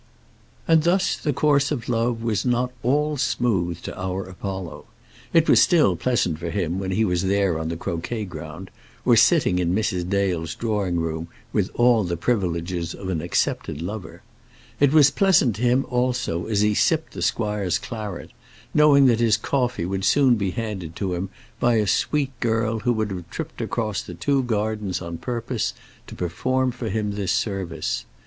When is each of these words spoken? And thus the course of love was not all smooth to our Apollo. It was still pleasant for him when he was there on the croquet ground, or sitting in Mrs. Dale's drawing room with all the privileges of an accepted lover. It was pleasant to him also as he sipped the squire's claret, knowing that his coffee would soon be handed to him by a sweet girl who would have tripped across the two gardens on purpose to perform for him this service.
And 0.67 0.81
thus 0.81 1.15
the 1.15 1.31
course 1.31 1.69
of 1.69 1.87
love 1.87 2.23
was 2.23 2.43
not 2.43 2.71
all 2.81 3.17
smooth 3.17 3.83
to 3.83 3.95
our 3.95 4.23
Apollo. 4.25 4.85
It 5.31 5.47
was 5.47 5.61
still 5.61 5.95
pleasant 5.95 6.39
for 6.39 6.49
him 6.49 6.79
when 6.79 6.89
he 6.89 7.05
was 7.05 7.21
there 7.21 7.59
on 7.59 7.69
the 7.69 7.77
croquet 7.77 8.25
ground, 8.25 8.71
or 9.05 9.15
sitting 9.15 9.59
in 9.59 9.75
Mrs. 9.75 10.09
Dale's 10.09 10.55
drawing 10.55 10.99
room 10.99 11.27
with 11.53 11.69
all 11.75 12.03
the 12.03 12.17
privileges 12.17 12.95
of 12.95 13.09
an 13.09 13.21
accepted 13.21 13.79
lover. 13.79 14.23
It 14.79 14.91
was 14.91 15.11
pleasant 15.11 15.57
to 15.57 15.61
him 15.61 15.85
also 15.87 16.47
as 16.47 16.61
he 16.61 16.73
sipped 16.73 17.13
the 17.13 17.21
squire's 17.21 17.77
claret, 17.77 18.31
knowing 18.73 19.05
that 19.05 19.19
his 19.19 19.37
coffee 19.37 19.85
would 19.85 20.03
soon 20.03 20.33
be 20.33 20.49
handed 20.49 20.95
to 20.95 21.13
him 21.13 21.29
by 21.59 21.75
a 21.75 21.85
sweet 21.85 22.31
girl 22.39 22.79
who 22.79 22.93
would 22.93 23.11
have 23.11 23.29
tripped 23.29 23.61
across 23.61 24.01
the 24.01 24.15
two 24.15 24.41
gardens 24.41 24.99
on 24.99 25.19
purpose 25.19 25.75
to 26.07 26.15
perform 26.15 26.71
for 26.71 26.89
him 26.89 27.11
this 27.11 27.31
service. 27.31 28.05